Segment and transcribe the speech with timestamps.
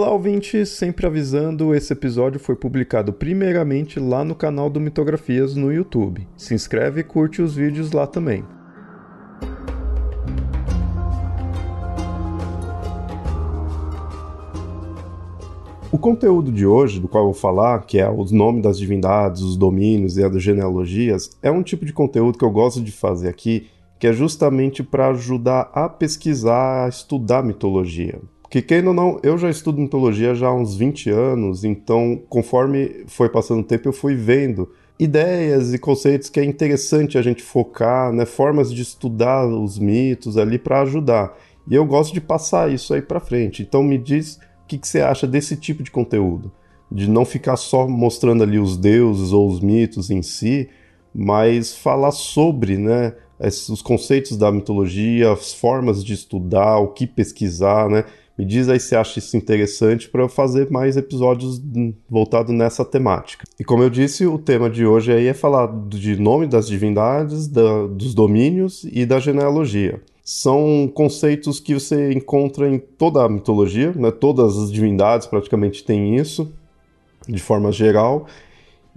[0.00, 0.64] Olá, ouvinte!
[0.64, 6.26] Sempre avisando, esse episódio foi publicado primeiramente lá no canal do Mitografias no YouTube.
[6.38, 8.42] Se inscreve e curte os vídeos lá também.
[15.92, 19.42] O conteúdo de hoje, do qual eu vou falar, que é os nomes das divindades,
[19.42, 23.28] os domínios e as genealogias, é um tipo de conteúdo que eu gosto de fazer
[23.28, 23.66] aqui,
[23.98, 28.18] que é justamente para ajudar a pesquisar, a estudar mitologia.
[28.50, 33.04] Que quem ou não, eu já estudo mitologia já há uns 20 anos, então conforme
[33.06, 37.44] foi passando o tempo eu fui vendo ideias e conceitos que é interessante a gente
[37.44, 41.38] focar, né, formas de estudar os mitos ali para ajudar.
[41.70, 43.62] E eu gosto de passar isso aí para frente.
[43.62, 46.50] Então me diz o que, que você acha desse tipo de conteúdo,
[46.90, 50.68] de não ficar só mostrando ali os deuses ou os mitos em si,
[51.14, 57.88] mas falar sobre, né, os conceitos da mitologia, as formas de estudar, o que pesquisar,
[57.88, 58.04] né?
[58.38, 61.60] Me diz aí se acha isso interessante para fazer mais episódios
[62.08, 63.44] voltados nessa temática.
[63.58, 67.46] E como eu disse, o tema de hoje aí é falar de nome das divindades,
[67.46, 70.00] da, dos domínios e da genealogia.
[70.24, 74.10] São conceitos que você encontra em toda a mitologia, né?
[74.10, 76.50] todas as divindades praticamente têm isso,
[77.28, 78.26] de forma geral.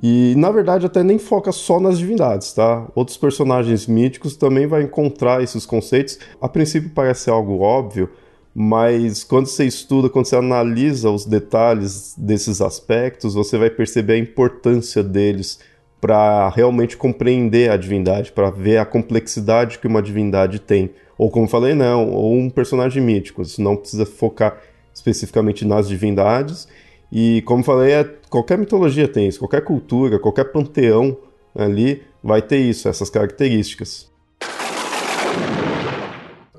[0.02, 2.88] E na verdade até nem foca só nas divindades, tá?
[2.96, 6.18] Outros personagens míticos também vai encontrar esses conceitos.
[6.42, 8.10] A princípio parece algo óbvio,
[8.56, 14.18] mas quando você estuda, quando você analisa os detalhes desses aspectos, você vai perceber a
[14.18, 15.60] importância deles
[16.00, 20.92] para realmente compreender a divindade, para ver a complexidade que uma divindade tem.
[21.18, 23.44] Ou como falei, não, ou um personagem mítico.
[23.44, 24.60] Você não precisa focar
[24.94, 26.68] especificamente nas divindades.
[27.12, 31.18] E como falei, é, qualquer mitologia tem isso, qualquer cultura, qualquer panteão
[31.56, 34.12] ali vai ter isso, essas características.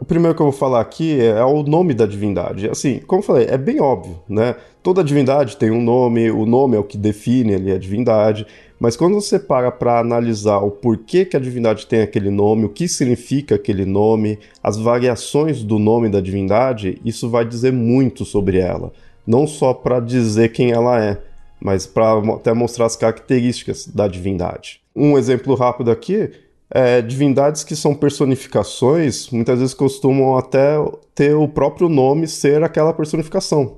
[0.05, 2.69] O primeiro que eu vou falar aqui é, é o nome da divindade.
[2.69, 4.55] Assim, como eu falei, é bem óbvio, né?
[4.83, 8.47] Toda divindade tem um nome, o nome é o que define ali a divindade,
[8.79, 12.69] mas quando você para para analisar o porquê que a divindade tem aquele nome, o
[12.69, 18.59] que significa aquele nome, as variações do nome da divindade, isso vai dizer muito sobre
[18.59, 18.93] ela.
[19.27, 21.19] Não só para dizer quem ela é,
[21.59, 24.83] mas para até mostrar as características da divindade.
[24.95, 26.31] Um exemplo rápido aqui
[26.75, 30.75] é, divindades que são personificações, muitas vezes costumam até
[31.15, 33.77] ter o próprio nome ser aquela personificação,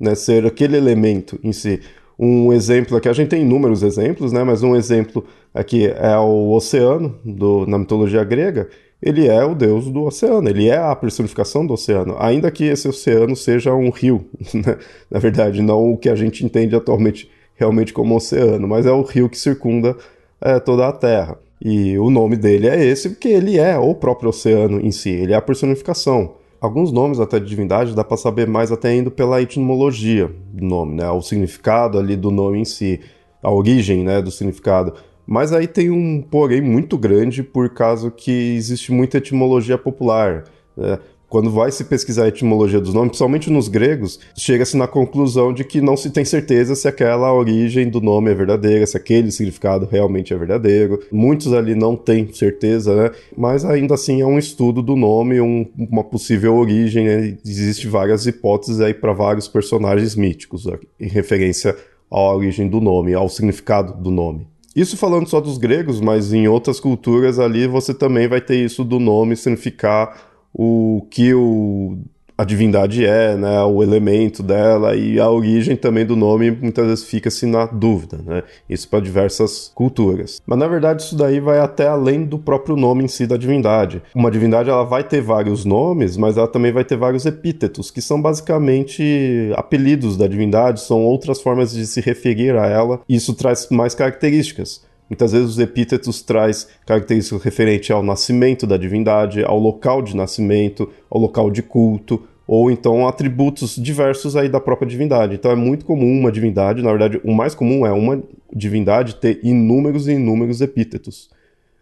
[0.00, 0.14] né?
[0.14, 1.82] ser aquele elemento em si.
[2.18, 4.42] Um exemplo aqui, a gente tem inúmeros exemplos, né?
[4.42, 8.70] mas um exemplo aqui é o oceano, do, na mitologia grega,
[9.00, 12.88] ele é o deus do oceano, ele é a personificação do oceano, ainda que esse
[12.88, 14.78] oceano seja um rio, né?
[15.10, 19.02] na verdade, não o que a gente entende atualmente realmente como oceano, mas é o
[19.02, 19.94] rio que circunda
[20.40, 21.36] é, toda a Terra.
[21.60, 25.32] E o nome dele é esse porque ele é o próprio oceano em si, ele
[25.32, 26.34] é a personificação.
[26.60, 30.96] Alguns nomes até de divindade dá para saber mais até indo pela etimologia do nome,
[30.96, 31.08] né?
[31.10, 33.00] O significado ali do nome em si,
[33.42, 34.94] a origem, né, do significado.
[35.24, 40.44] Mas aí tem um porém muito grande por causa que existe muita etimologia popular.
[40.76, 40.98] Né?
[41.28, 45.62] Quando vai se pesquisar a etimologia dos nomes, principalmente nos gregos, chega-se na conclusão de
[45.62, 49.86] que não se tem certeza se aquela origem do nome é verdadeira, se aquele significado
[49.90, 51.00] realmente é verdadeiro.
[51.12, 53.10] Muitos ali não têm certeza, né?
[53.36, 57.06] Mas ainda assim é um estudo do nome, um, uma possível origem.
[57.06, 57.38] Né?
[57.44, 60.66] Existem várias hipóteses aí para vários personagens míticos,
[60.98, 61.76] em referência
[62.10, 64.46] à origem do nome, ao significado do nome.
[64.74, 68.84] Isso falando só dos gregos, mas em outras culturas ali você também vai ter isso
[68.84, 71.98] do nome significar o que o,
[72.38, 77.04] a divindade é, né, o elemento dela e a origem também do nome muitas vezes
[77.04, 78.44] fica-se na dúvida, né?
[78.70, 80.40] Isso para diversas culturas.
[80.46, 84.00] Mas na verdade isso daí vai até além do próprio nome em si da divindade.
[84.14, 88.00] Uma divindade ela vai ter vários nomes, mas ela também vai ter vários epítetos, que
[88.00, 93.00] são basicamente apelidos da divindade, são outras formas de se referir a ela.
[93.08, 94.86] Isso traz mais características.
[95.08, 100.90] Muitas vezes os epítetos traz características referentes ao nascimento da divindade, ao local de nascimento,
[101.08, 105.34] ao local de culto, ou então atributos diversos aí da própria divindade.
[105.34, 108.22] Então é muito comum uma divindade, na verdade, o mais comum é uma
[108.52, 111.30] divindade ter inúmeros e inúmeros epítetos.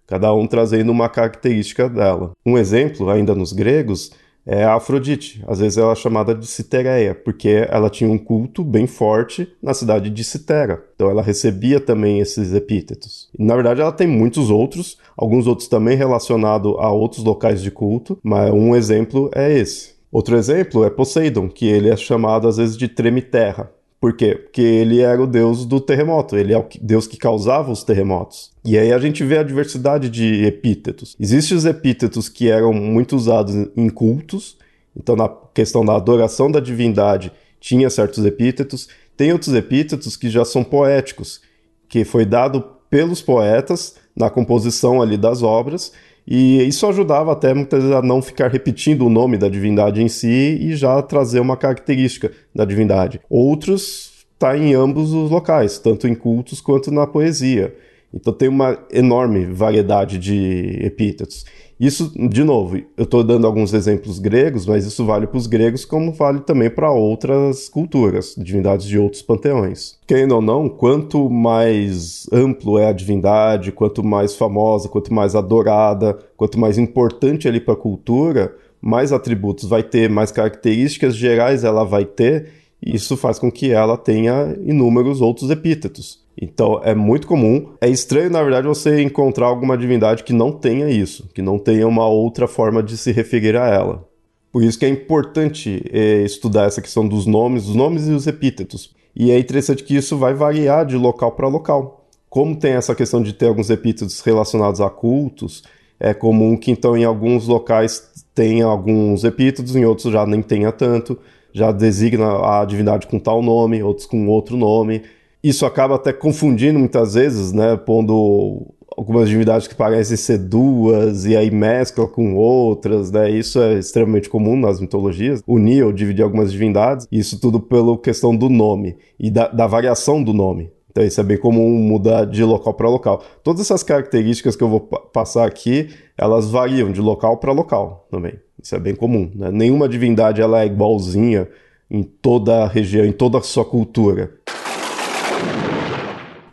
[0.09, 2.31] cada um trazendo uma característica dela.
[2.45, 4.13] Um exemplo, ainda nos gregos,
[4.47, 5.43] é a Afrodite.
[5.47, 9.75] Às vezes ela é chamada de Citereia, porque ela tinha um culto bem forte na
[9.75, 10.85] cidade de Citera.
[10.95, 13.29] Então ela recebia também esses epítetos.
[13.37, 18.19] Na verdade, ela tem muitos outros, alguns outros também relacionados a outros locais de culto,
[18.23, 19.97] mas um exemplo é esse.
[20.13, 23.71] Outro exemplo é Poseidon, que ele é chamado às vezes de Treme-Terra.
[24.01, 24.35] Por quê?
[24.35, 28.53] Porque ele era o deus do terremoto, ele é o deus que causava os terremotos.
[28.65, 31.17] E aí a gente vê a diversidade de epítetos.
[31.19, 34.59] Existem os epítetos que eram muito usados em cultos,
[34.95, 38.89] então na questão da adoração da divindade tinha certos epítetos.
[39.17, 41.41] Tem outros epítetos que já são poéticos,
[41.89, 45.93] que foi dado pelos poetas na composição ali das obras,
[46.27, 50.09] e isso ajudava até muitas vezes a não ficar repetindo o nome da divindade em
[50.09, 53.21] si e já trazer uma característica da divindade.
[53.31, 57.75] Outros tá em ambos os locais, tanto em cultos quanto na poesia.
[58.17, 61.45] Então tem uma enorme variedade de epítetos.
[61.79, 65.85] Isso, de novo, eu estou dando alguns exemplos gregos, mas isso vale para os gregos
[65.85, 69.99] como vale também para outras culturas, divindades de outros panteões.
[70.07, 76.19] Querendo ou não, quanto mais amplo é a divindade, quanto mais famosa, quanto mais adorada,
[76.35, 81.85] quanto mais importante ali para a cultura, mais atributos vai ter, mais características gerais ela
[81.85, 82.49] vai ter,
[82.83, 86.25] e isso faz com que ela tenha inúmeros outros epítetos.
[86.41, 87.71] Então é muito comum.
[87.81, 91.89] É estranho, na verdade, você encontrar alguma divindade que não tenha isso, que não tenha
[91.89, 94.07] uma outra forma de se referir a ela.
[94.53, 98.27] Por isso que é importante é, estudar essa questão dos nomes, os nomes e os
[98.27, 98.95] epítetos.
[99.15, 102.07] E é interessante que isso vai variar de local para local.
[102.29, 105.63] Como tem essa questão de ter alguns epítetos relacionados a cultos,
[105.99, 110.71] é comum que então em alguns locais tenha alguns epítetos, em outros já nem tenha
[110.71, 111.19] tanto,
[111.53, 115.03] já designa a divindade com tal nome, outros com outro nome.
[115.47, 117.77] Isso acaba até confundindo muitas vezes, né?
[117.77, 118.67] Pondo
[118.97, 123.31] algumas divindades que parecem ser duas e aí mescla com outras, né?
[123.31, 128.35] Isso é extremamente comum nas mitologias, unir ou dividir algumas divindades, isso tudo pela questão
[128.35, 130.73] do nome e da, da variação do nome.
[130.91, 133.23] Então isso é bem comum mudar de local para local.
[133.45, 138.35] Todas essas características que eu vou passar aqui, elas variam de local para local também.
[138.61, 139.31] Isso é bem comum.
[139.33, 139.53] Né?
[139.53, 141.47] Nenhuma divindade ela é igualzinha
[141.89, 144.33] em toda a região, em toda a sua cultura.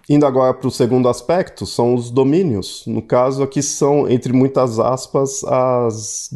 [0.09, 2.83] Indo agora para o segundo aspecto, são os domínios.
[2.85, 6.29] No caso, aqui são, entre muitas aspas, as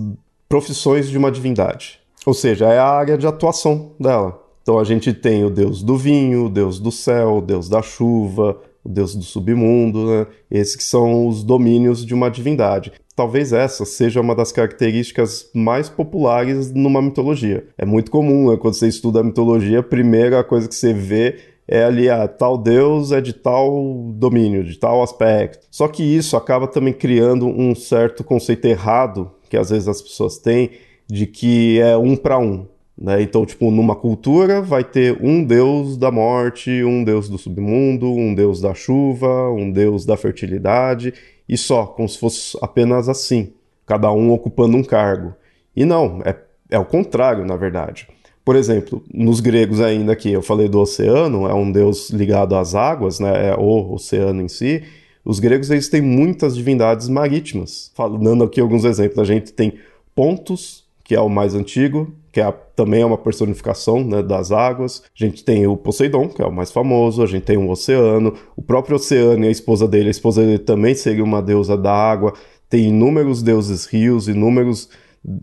[0.47, 1.99] profissões de uma divindade.
[2.25, 4.41] Ou seja, é a área de atuação dela.
[4.61, 7.81] Então a gente tem o deus do vinho, o deus do céu, o deus da
[7.81, 10.27] chuva, o deus do submundo, né?
[10.51, 12.91] Esses que são os domínios de uma divindade.
[13.15, 17.65] Talvez essa seja uma das características mais populares numa mitologia.
[17.77, 18.57] É muito comum, né?
[18.57, 21.37] quando você estuda a mitologia, a primeira coisa que você vê
[21.67, 25.67] é ali, a ah, tal deus é de tal domínio, de tal aspecto.
[25.69, 30.37] Só que isso acaba também criando um certo conceito errado, que às vezes as pessoas
[30.37, 30.71] têm,
[31.05, 32.67] de que é um para um.
[32.97, 33.21] Né?
[33.21, 38.33] Então, tipo, numa cultura vai ter um deus da morte, um deus do submundo, um
[38.33, 41.13] deus da chuva, um deus da fertilidade,
[41.47, 43.53] e só, como se fosse apenas assim,
[43.85, 45.33] cada um ocupando um cargo.
[45.75, 46.35] E não, é,
[46.71, 48.07] é o contrário, na verdade.
[48.47, 52.75] Por exemplo, nos gregos ainda aqui, eu falei do oceano, é um deus ligado às
[52.75, 54.83] águas, né, é o oceano em si.
[55.25, 57.91] Os gregos eles têm muitas divindades marítimas.
[58.21, 59.73] Dando aqui alguns exemplos, a gente tem
[60.15, 65.03] Pontus, que é o mais antigo, que é, também é uma personificação né, das águas.
[65.03, 67.21] A gente tem o Poseidon, que é o mais famoso.
[67.21, 68.33] A gente tem o Oceano.
[68.55, 71.91] O próprio Oceano e a esposa dele, a esposa dele também seria uma deusa da
[71.91, 72.33] água.
[72.69, 74.87] Tem inúmeros deuses rios, inúmeros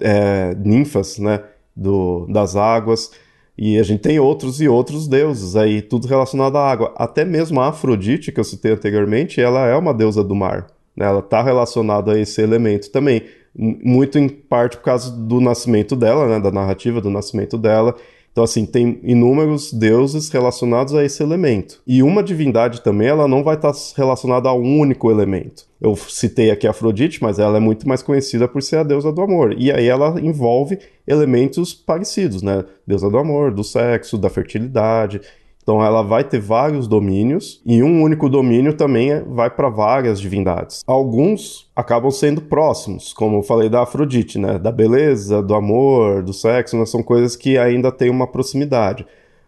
[0.00, 1.42] é, ninfas, né?
[1.76, 3.11] Do, das águas.
[3.57, 6.93] E a gente tem outros e outros deuses aí, tudo relacionado à água.
[6.97, 10.66] Até mesmo a Afrodite, que eu citei anteriormente, ela é uma deusa do mar.
[10.97, 11.07] Né?
[11.07, 13.23] Ela está relacionada a esse elemento também.
[13.57, 16.40] Muito em parte por causa do nascimento dela, né?
[16.40, 17.95] da narrativa do nascimento dela.
[18.35, 21.81] Então, assim, tem inúmeros deuses relacionados a esse elemento.
[21.87, 25.67] E uma divindade também, ela não vai estar relacionada a um único elemento.
[25.81, 29.23] Eu citei aqui Afrodite, mas ela é muito mais conhecida por ser a deusa do
[29.23, 29.55] amor.
[29.57, 32.64] E aí ela envolve elementos parecidos, né?
[32.85, 35.21] Deusa do amor, do sexo, da fertilidade.
[35.64, 40.21] Então ela vai ter vários domínios e um único domínio também é, vai para várias
[40.21, 40.83] divindades.
[40.87, 44.59] Alguns acabam sendo próximos, como eu falei da Afrodite, né?
[44.59, 46.85] Da beleza, do amor, do sexo, né?
[46.85, 49.06] são coisas que ainda têm uma proximidade.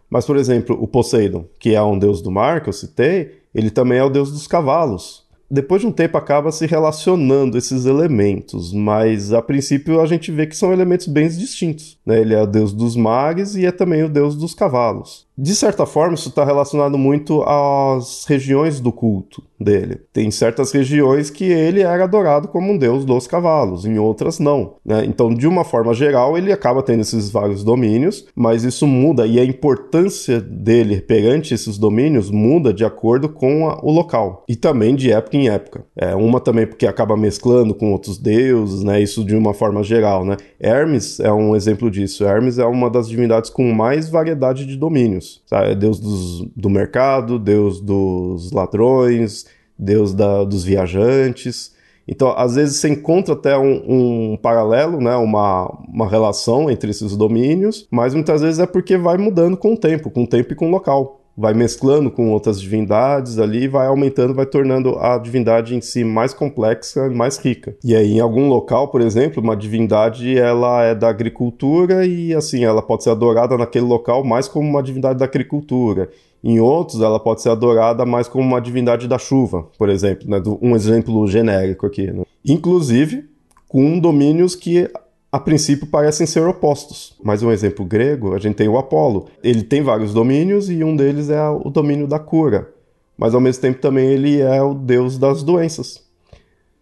[0.08, 3.70] Mas, por exemplo, o Poseidon, que é um deus do mar que eu citei, ele
[3.70, 8.72] também é o deus dos cavalos depois de um tempo acaba se relacionando esses elementos,
[8.72, 11.96] mas a princípio a gente vê que são elementos bem distintos.
[12.04, 12.20] Né?
[12.20, 15.25] Ele é o deus dos mares e é também o deus dos cavalos.
[15.38, 20.00] De certa forma, isso está relacionado muito às regiões do culto dele.
[20.12, 24.74] Tem certas regiões que ele era adorado como um deus dos cavalos, em outras não.
[24.84, 25.04] Né?
[25.06, 29.38] Então, de uma forma geral, ele acaba tendo esses vários domínios, mas isso muda e
[29.38, 34.94] a importância dele perante esses domínios muda de acordo com a, o local e também
[34.94, 35.84] de época em época.
[35.96, 39.00] É uma também porque acaba mesclando com outros deuses, né?
[39.00, 40.36] Isso de uma forma geral, né?
[40.60, 42.24] Hermes é um exemplo disso.
[42.24, 45.25] Hermes é uma das divindades com mais variedade de domínios.
[45.46, 45.72] Sabe?
[45.72, 49.46] É deus dos, do mercado, deus dos ladrões,
[49.78, 51.74] deus da, dos viajantes.
[52.08, 57.16] Então, às vezes, você encontra até um, um, paralelo, né, uma, uma relação entre esses
[57.16, 60.56] domínios, mas muitas vezes é porque vai mudando com o tempo, com o tempo e
[60.56, 61.25] com o local.
[61.36, 66.32] Vai mesclando com outras divindades ali, vai aumentando, vai tornando a divindade em si mais
[66.32, 67.76] complexa e mais rica.
[67.84, 72.64] E aí, em algum local, por exemplo, uma divindade ela é da agricultura e assim
[72.64, 76.08] ela pode ser adorada naquele local mais como uma divindade da agricultura.
[76.42, 80.40] Em outros, ela pode ser adorada mais como uma divindade da chuva, por exemplo, né?
[80.62, 82.10] um exemplo genérico aqui.
[82.10, 82.22] Né?
[82.44, 83.24] Inclusive,
[83.68, 84.88] com domínios que
[85.30, 87.14] a princípio parecem ser opostos.
[87.22, 89.26] Mais um exemplo grego, a gente tem o Apolo.
[89.42, 92.72] Ele tem vários domínios e um deles é o domínio da cura,
[93.16, 96.06] mas ao mesmo tempo também ele é o deus das doenças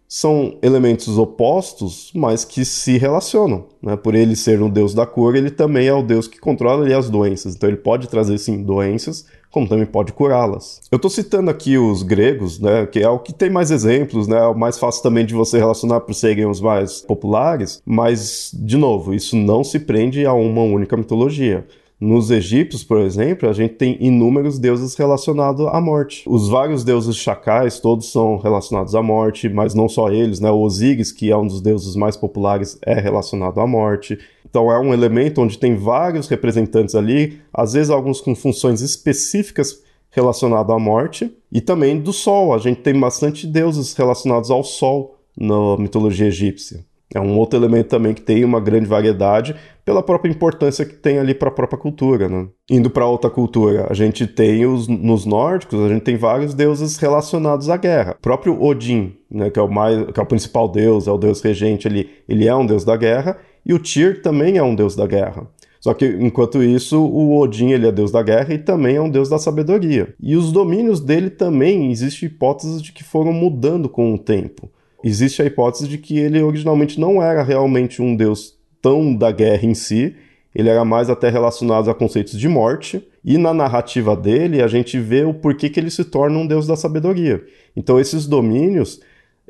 [0.07, 3.65] são elementos opostos, mas que se relacionam.
[3.81, 3.95] Né?
[3.95, 6.93] Por ele ser um deus da cura, ele também é o deus que controla ali,
[6.93, 7.55] as doenças.
[7.55, 9.25] Então ele pode trazer sim doenças,
[9.55, 10.81] como também pode curá-las.
[10.91, 14.37] Eu estou citando aqui os gregos, né, que é o que tem mais exemplos, né,
[14.37, 18.75] é o mais fácil também de você relacionar por serem os mais populares, mas, de
[18.75, 21.65] novo, isso não se prende a uma única mitologia.
[22.05, 26.23] Nos egípcios, por exemplo, a gente tem inúmeros deuses relacionados à morte.
[26.27, 30.51] Os vários deuses chacais, todos são relacionados à morte, mas não só eles, né?
[30.51, 34.19] O Osíris, que é um dos deuses mais populares, é relacionado à morte.
[34.47, 39.81] Então é um elemento onde tem vários representantes ali, às vezes alguns com funções específicas
[40.11, 42.53] relacionadas à morte, e também do sol.
[42.53, 46.85] A gente tem bastante deuses relacionados ao sol na mitologia egípcia.
[47.13, 51.19] É um outro elemento também que tem uma grande variedade pela própria importância que tem
[51.19, 52.47] ali para a própria cultura, né?
[52.69, 56.97] Indo para outra cultura, a gente tem os nos nórdicos, a gente tem vários deuses
[56.97, 58.15] relacionados à guerra.
[58.17, 61.17] O próprio Odin, né, que é o mais, que é o principal deus, é o
[61.17, 64.73] deus regente ali, ele é um deus da guerra, e o Tyr também é um
[64.73, 65.47] deus da guerra.
[65.79, 69.09] Só que enquanto isso, o Odin ele é deus da guerra e também é um
[69.09, 70.15] deus da sabedoria.
[70.19, 74.67] E os domínios dele também existe hipóteses de que foram mudando com o tempo
[75.05, 79.65] existe a hipótese de que ele originalmente não era realmente um deus tão da guerra
[79.65, 80.15] em si,
[80.53, 84.97] ele era mais até relacionado a conceitos de morte, e na narrativa dele a gente
[84.99, 87.43] vê o porquê que ele se torna um deus da sabedoria.
[87.75, 88.99] Então esses domínios,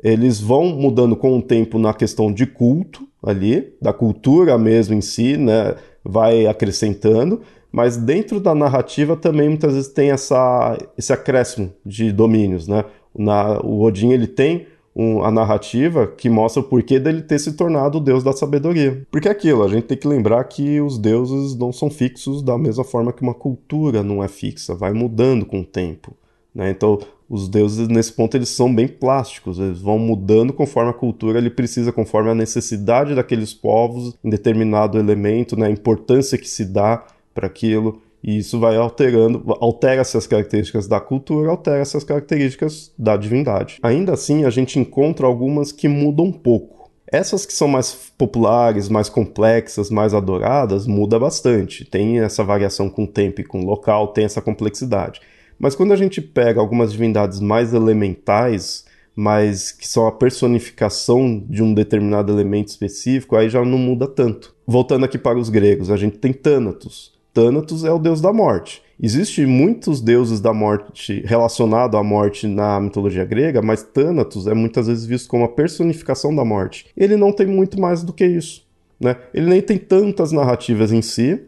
[0.02, 5.00] eles vão mudando com o tempo na questão de culto ali, da cultura mesmo em
[5.00, 7.40] si, né, vai acrescentando,
[7.72, 12.84] mas dentro da narrativa também muitas vezes tem essa, esse acréscimo de domínios, né?
[13.14, 17.52] Na, o Odin ele tem um, a narrativa que mostra o porquê dele ter se
[17.52, 19.06] tornado o deus da sabedoria.
[19.10, 22.56] Porque é aquilo, a gente tem que lembrar que os deuses não são fixos da
[22.56, 26.16] mesma forma que uma cultura não é fixa, vai mudando com o tempo.
[26.54, 26.70] Né?
[26.70, 26.98] Então,
[27.28, 31.50] os deuses, nesse ponto, eles são bem plásticos, eles vão mudando conforme a cultura ele
[31.50, 35.66] precisa, conforme a necessidade daqueles povos em determinado elemento, né?
[35.66, 38.00] a importância que se dá para aquilo.
[38.26, 43.78] E isso vai alterando, altera-se as características da cultura, altera-se as características da divindade.
[43.80, 46.90] Ainda assim, a gente encontra algumas que mudam um pouco.
[47.06, 51.84] Essas que são mais populares, mais complexas, mais adoradas, muda bastante.
[51.84, 55.20] Tem essa variação com tempo e com local, tem essa complexidade.
[55.56, 61.62] Mas quando a gente pega algumas divindades mais elementais, mas que são a personificação de
[61.62, 64.52] um determinado elemento específico, aí já não muda tanto.
[64.66, 67.15] Voltando aqui para os gregos, a gente tem Thanatos.
[67.36, 68.82] Thanatos é o deus da morte.
[68.98, 74.86] Existem muitos deuses da morte relacionados à morte na mitologia grega, mas Thanatos é muitas
[74.86, 76.86] vezes visto como a personificação da morte.
[76.96, 78.66] Ele não tem muito mais do que isso.
[78.98, 79.16] Né?
[79.34, 81.38] Ele nem tem tantas narrativas em si,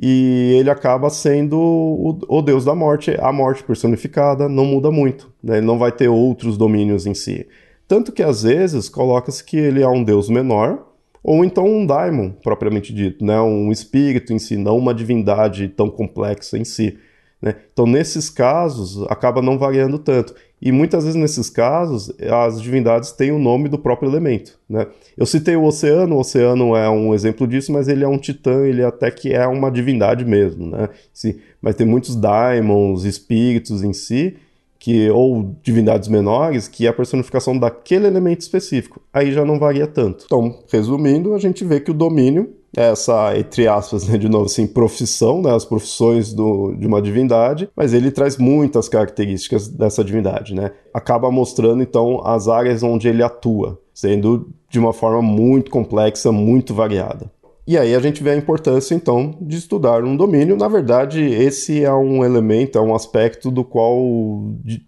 [0.00, 5.32] e ele acaba sendo o, o, deus da morte, a morte personificada, não muda muito.
[5.42, 5.56] Né?
[5.56, 7.44] Ele não vai ter outros domínios em si.
[7.88, 10.86] Tanto que às vezes coloca-se que ele é um deus menor,
[11.22, 13.40] ou então um daimon, propriamente dito, né?
[13.40, 16.98] um espírito em si, não uma divindade tão complexa em si.
[17.40, 17.54] Né?
[17.72, 20.34] Então, nesses casos, acaba não variando tanto.
[20.60, 24.58] E muitas vezes, nesses casos, as divindades têm o nome do próprio elemento.
[24.68, 24.86] Né?
[25.16, 28.66] Eu citei o oceano, o oceano é um exemplo disso, mas ele é um titã,
[28.66, 30.66] ele até que é uma divindade mesmo.
[30.66, 30.88] Né?
[31.12, 34.36] Sim, mas tem muitos daimons, espíritos em si,
[34.78, 39.00] que ou divindades menores, que é a personificação daquele elemento específico.
[39.12, 40.24] Aí já não varia tanto.
[40.26, 44.66] Então, resumindo, a gente vê que o domínio essa, entre aspas, né, de novo, assim,
[44.66, 50.54] profissão, né, as profissões do, de uma divindade, mas ele traz muitas características dessa divindade,
[50.54, 50.70] né?
[50.92, 56.74] Acaba mostrando, então, as áreas onde ele atua, sendo de uma forma muito complexa, muito
[56.74, 57.30] variada.
[57.68, 60.56] E aí a gente vê a importância, então, de estudar um domínio.
[60.56, 63.94] Na verdade, esse é um elemento, é um aspecto do qual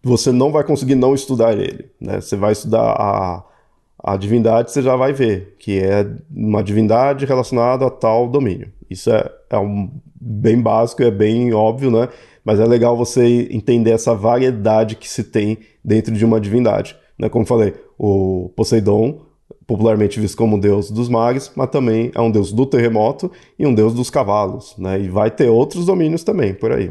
[0.03, 1.91] você não vai conseguir não estudar ele.
[2.01, 2.23] Né?
[2.23, 3.45] Você vai estudar a,
[4.03, 8.73] a divindade, você já vai ver que é uma divindade relacionada a tal domínio.
[8.89, 12.09] Isso é, é um, bem básico, é bem óbvio, né?
[12.43, 16.97] Mas é legal você entender essa variedade que se tem dentro de uma divindade.
[17.19, 17.29] Né?
[17.29, 19.21] Como falei, o Poseidon
[19.71, 23.73] popularmente visto como deus dos mares, mas também é um deus do terremoto e um
[23.73, 25.01] deus dos cavalos, né?
[25.01, 26.91] E vai ter outros domínios também por aí.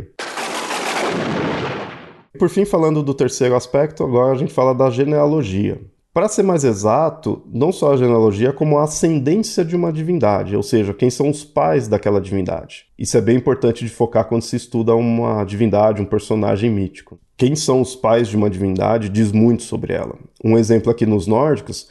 [2.39, 5.81] Por fim, falando do terceiro aspecto, agora a gente fala da genealogia.
[6.13, 10.63] Para ser mais exato, não só a genealogia, como a ascendência de uma divindade, ou
[10.63, 12.85] seja, quem são os pais daquela divindade.
[12.97, 17.19] Isso é bem importante de focar quando se estuda uma divindade, um personagem mítico.
[17.35, 20.15] Quem são os pais de uma divindade diz muito sobre ela.
[20.41, 21.89] Um exemplo aqui nos nórdicos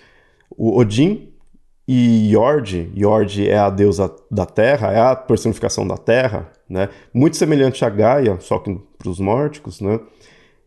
[0.58, 1.32] o Odin
[1.86, 6.90] e Jord, Jord é a deusa da terra, é a personificação da terra, né?
[7.14, 10.00] Muito semelhante a Gaia, só que para os nórdicos, né?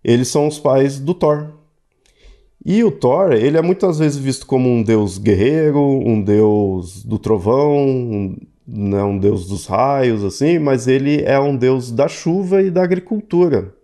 [0.03, 1.51] Eles são os pais do Thor.
[2.65, 7.19] E o Thor, ele é muitas vezes visto como um deus guerreiro, um deus do
[7.19, 12.61] trovão, um, né, um deus dos raios, assim, mas ele é um deus da chuva
[12.61, 13.75] e da agricultura.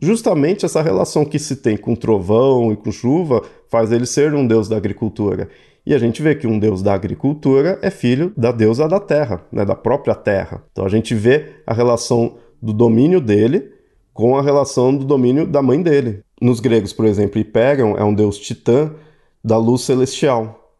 [0.00, 4.46] Justamente essa relação que se tem com trovão e com chuva faz ele ser um
[4.46, 5.48] deus da agricultura.
[5.84, 9.44] E a gente vê que um deus da agricultura é filho da deusa da terra,
[9.50, 10.62] né, da própria terra.
[10.70, 13.72] Então a gente vê a relação do domínio dele
[14.14, 16.22] com a relação do domínio da mãe dele.
[16.40, 18.94] Nos gregos, por exemplo, Hiperion é um deus titã
[19.42, 20.76] da luz celestial.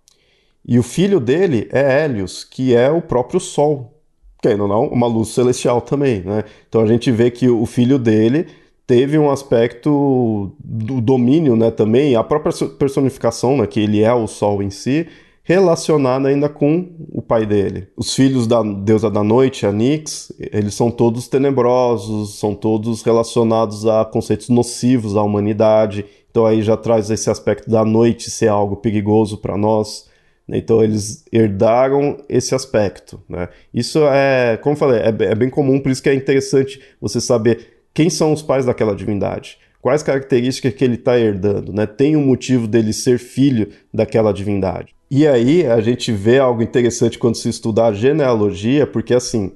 [0.64, 3.99] E o filho dele é Hélios, que é o próprio Sol.
[4.40, 6.45] Querendo ou não, uma luz celestial também, né?
[6.69, 8.47] Então a gente vê que o filho dele
[8.92, 14.26] teve um aspecto do domínio, né, também, a própria personificação, né, que ele é o
[14.26, 15.07] sol em si,
[15.42, 17.88] relacionada ainda com o pai dele.
[17.96, 23.87] Os filhos da deusa da noite, a Nix, eles são todos tenebrosos, são todos relacionados
[23.87, 26.05] a conceitos nocivos à humanidade.
[26.31, 30.07] Então aí já traz esse aspecto da noite ser algo perigoso para nós.
[30.46, 30.59] Né.
[30.59, 33.18] Então eles herdaram esse aspecto.
[33.26, 33.48] Né?
[33.72, 37.22] Isso é, como eu falei, é, é bem comum, por isso que é interessante você
[37.22, 39.59] saber quem são os pais daquela divindade?
[39.81, 41.72] Quais características que ele está herdando?
[41.72, 41.87] Né?
[41.87, 44.94] Tem um motivo dele ser filho daquela divindade.
[45.11, 49.52] E aí a gente vê algo interessante quando se estuda a genealogia, porque assim,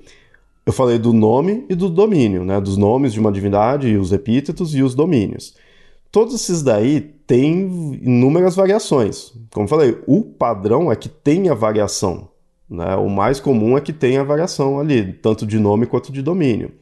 [0.66, 2.60] eu falei do nome e do domínio, né?
[2.60, 5.54] dos nomes de uma divindade, e os epítetos e os domínios.
[6.10, 9.32] Todos esses daí têm inúmeras variações.
[9.52, 12.28] Como eu falei, o padrão é que tenha variação.
[12.68, 12.96] Né?
[12.96, 16.72] O mais comum é que tenha variação ali, tanto de nome quanto de domínio.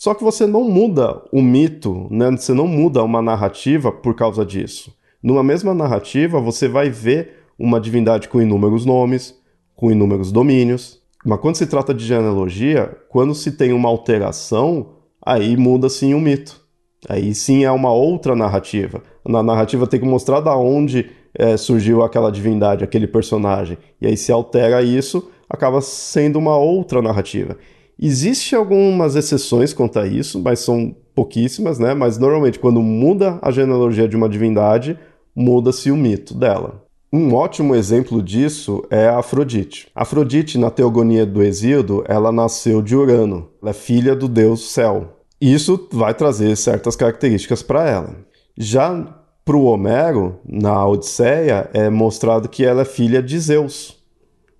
[0.00, 2.30] Só que você não muda o mito, né?
[2.30, 4.96] você não muda uma narrativa por causa disso.
[5.22, 9.38] Numa mesma narrativa, você vai ver uma divindade com inúmeros nomes,
[9.76, 11.02] com inúmeros domínios.
[11.22, 16.18] Mas quando se trata de genealogia, quando se tem uma alteração, aí muda sim o
[16.18, 16.58] mito.
[17.06, 19.02] Aí sim é uma outra narrativa.
[19.28, 23.76] Na narrativa tem que mostrar da onde é, surgiu aquela divindade, aquele personagem.
[24.00, 27.58] E aí se altera isso, acaba sendo uma outra narrativa.
[28.02, 31.92] Existem algumas exceções quanto a isso, mas são pouquíssimas, né?
[31.92, 34.98] Mas normalmente quando muda a genealogia de uma divindade,
[35.36, 36.82] muda-se o mito dela.
[37.12, 39.88] Um ótimo exemplo disso é a Afrodite.
[39.94, 43.48] Afrodite, na Teogonia do Exíodo, ela nasceu de Urano.
[43.60, 45.18] Ela é filha do deus Céu.
[45.40, 48.16] Isso vai trazer certas características para ela.
[48.56, 53.98] Já para o Homero, na Odisseia, é mostrado que ela é filha de Zeus.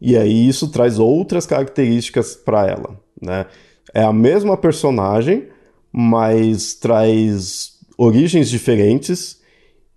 [0.01, 2.99] E aí isso traz outras características para ela.
[3.21, 3.47] Né?
[3.93, 5.49] É a mesma personagem,
[5.93, 9.41] mas traz origens diferentes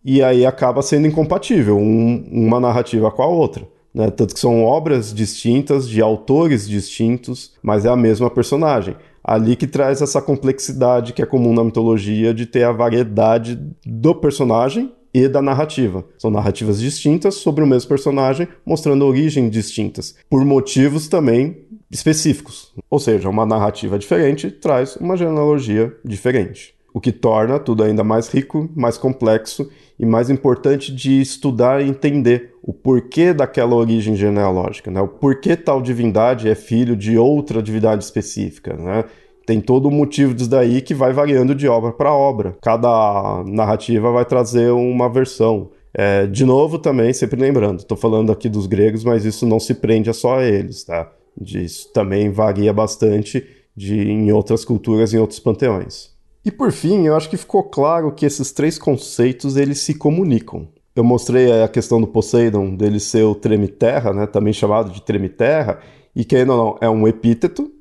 [0.03, 3.67] e aí acaba sendo incompatível um, uma narrativa com a outra.
[3.93, 4.09] Né?
[4.09, 8.95] Tanto que são obras distintas, de autores distintos, mas é a mesma personagem.
[9.23, 14.13] Ali que traz essa complexidade que é comum na mitologia de ter a variedade do
[14.13, 16.03] personagem e da narrativa.
[16.17, 22.73] São narrativas distintas sobre o mesmo personagem, mostrando origens distintas, por motivos também específicos.
[22.89, 26.73] Ou seja, uma narrativa diferente traz uma genealogia diferente.
[26.93, 31.89] O que torna tudo ainda mais rico, mais complexo e mais importante de estudar e
[31.89, 35.01] entender o porquê daquela origem genealógica, né?
[35.01, 39.05] O porquê tal divindade é filho de outra divindade específica, né?
[39.45, 42.55] Tem todo o motivo disso daí que vai variando de obra para obra.
[42.61, 45.69] Cada narrativa vai trazer uma versão.
[45.93, 49.75] É, de novo, também, sempre lembrando, estou falando aqui dos gregos, mas isso não se
[49.75, 51.11] prende a só a eles, tá?
[51.39, 56.11] Isso também varia bastante de, em outras culturas, em outros panteões.
[56.45, 60.67] E por fim, eu acho que ficou claro que esses três conceitos eles se comunicam.
[60.95, 65.79] Eu mostrei a questão do Poseidon, dele ser o treme-terra, né, também chamado de treme-terra,
[66.15, 67.71] e que ainda não é um epíteto,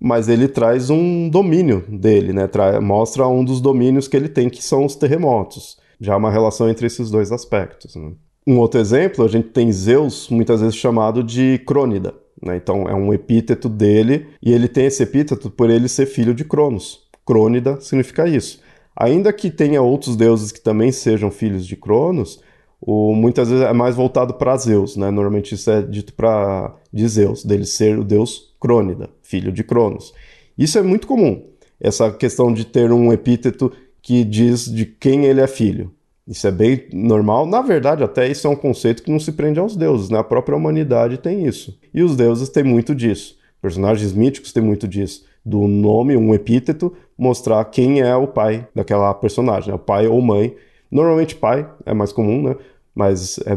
[0.00, 2.48] mas ele traz um domínio dele, né,
[2.82, 5.78] mostra um dos domínios que ele tem, que são os terremotos.
[6.00, 7.96] Já há uma relação entre esses dois aspectos.
[7.96, 8.12] Né?
[8.46, 12.14] Um outro exemplo, a gente tem Zeus, muitas vezes chamado de Crônida.
[12.42, 12.56] Né?
[12.56, 16.44] Então é um epíteto dele, e ele tem esse epíteto por ele ser filho de
[16.44, 17.06] Cronos.
[17.24, 18.60] Crônida significa isso.
[18.94, 22.40] Ainda que tenha outros deuses que também sejam filhos de Cronos,
[22.80, 25.10] o, muitas vezes é mais voltado para Zeus, né?
[25.10, 30.12] Normalmente isso é dito para de Zeus, dele ser o deus Crônida, filho de Cronos.
[30.56, 31.44] Isso é muito comum,
[31.80, 35.92] essa questão de ter um epíteto que diz de quem ele é filho.
[36.26, 37.46] Isso é bem normal.
[37.46, 40.18] Na verdade, até isso é um conceito que não se prende aos deuses, né?
[40.18, 41.78] A própria humanidade tem isso.
[41.94, 43.36] E os deuses têm muito disso.
[43.62, 45.24] Personagens míticos têm muito disso.
[45.44, 49.74] Do nome, um epíteto, mostrar quem é o pai daquela personagem, né?
[49.74, 50.56] o pai ou mãe.
[50.90, 52.56] Normalmente pai é mais comum, né?
[52.92, 53.54] Mas é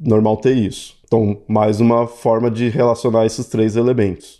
[0.00, 0.96] normal ter isso.
[1.04, 4.38] Então, mais uma forma de relacionar esses três elementos.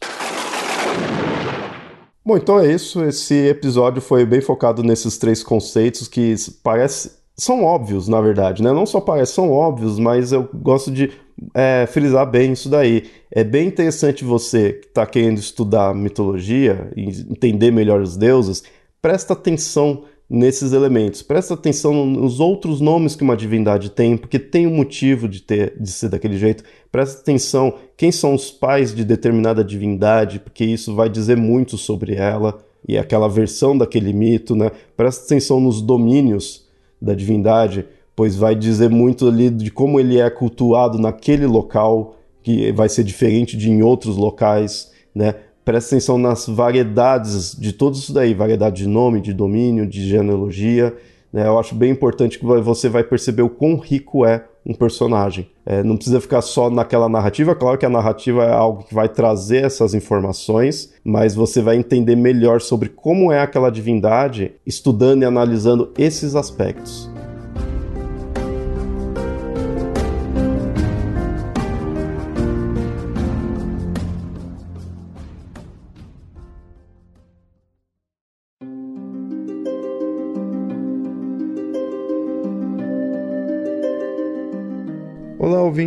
[2.24, 3.02] Bom, então é isso.
[3.04, 8.72] Esse episódio foi bem focado nesses três conceitos que parece são óbvios, na verdade, né?
[8.72, 11.12] Não só parecem, são óbvios, mas eu gosto de
[11.54, 13.04] é, frisar bem isso daí.
[13.30, 18.64] É bem interessante você que está querendo estudar mitologia e entender melhor os deuses,
[19.00, 24.66] presta atenção nesses elementos, presta atenção nos outros nomes que uma divindade tem, porque tem
[24.66, 26.64] um motivo de ter de ser daquele jeito.
[26.92, 32.14] Presta atenção quem são os pais de determinada divindade, porque isso vai dizer muito sobre
[32.14, 34.70] ela e aquela versão daquele mito, né?
[34.96, 36.66] Presta atenção nos domínios
[37.00, 42.70] da divindade, pois vai dizer muito ali de como ele é cultuado naquele local, que
[42.72, 45.34] vai ser diferente de em outros locais, né?
[45.68, 50.96] Presta atenção nas variedades de tudo isso daí, variedade de nome, de domínio, de genealogia,
[51.30, 51.46] né?
[51.46, 55.50] Eu acho bem importante que você vai perceber o quão rico é um personagem.
[55.66, 59.10] É, não precisa ficar só naquela narrativa, claro que a narrativa é algo que vai
[59.10, 65.26] trazer essas informações, mas você vai entender melhor sobre como é aquela divindade estudando e
[65.26, 67.10] analisando esses aspectos.